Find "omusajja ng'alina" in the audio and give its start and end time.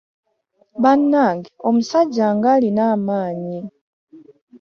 1.67-2.83